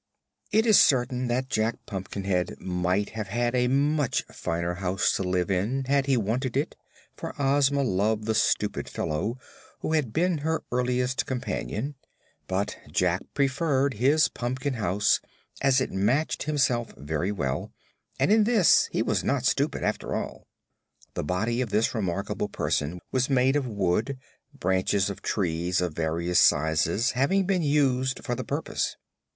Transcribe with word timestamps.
It 0.51 0.65
is 0.65 0.79
certain 0.79 1.27
that 1.27 1.47
Jack 1.47 1.75
Pumpkinhead 1.85 2.55
might 2.59 3.09
have 3.11 3.27
had 3.27 3.53
a 3.53 3.67
much 3.67 4.23
finer 4.33 4.73
house 4.73 5.15
to 5.15 5.21
live 5.21 5.51
in 5.51 5.83
had 5.85 6.07
he 6.07 6.17
wanted 6.17 6.57
it, 6.57 6.75
for 7.15 7.35
Ozma 7.39 7.83
loved 7.83 8.23
the 8.25 8.33
stupid 8.33 8.89
fellow, 8.89 9.37
who 9.81 9.93
had 9.93 10.11
been 10.11 10.39
her 10.39 10.63
earliest 10.71 11.27
companion; 11.27 11.93
but 12.47 12.79
Jack 12.91 13.21
preferred 13.35 13.93
his 13.93 14.27
pumpkin 14.27 14.73
house, 14.73 15.19
as 15.61 15.79
it 15.79 15.91
matched 15.91 16.41
himself 16.43 16.91
very 16.97 17.31
well, 17.31 17.71
and 18.19 18.31
in 18.31 18.45
this 18.45 18.89
he 18.91 19.03
was 19.03 19.23
not 19.23 19.45
so 19.45 19.51
stupid, 19.51 19.83
after 19.83 20.15
all. 20.15 20.47
The 21.13 21.23
body 21.23 21.61
of 21.61 21.69
this 21.69 21.93
remarkable 21.93 22.49
person 22.49 23.01
was 23.11 23.29
made 23.29 23.55
of 23.55 23.67
wood, 23.67 24.17
branches 24.51 25.11
of 25.11 25.21
trees 25.21 25.79
of 25.79 25.93
various 25.93 26.39
sizes 26.39 27.11
having 27.11 27.45
been 27.45 27.61
used 27.61 28.23
for 28.25 28.33
the 28.33 28.43
purpose. 28.43 28.97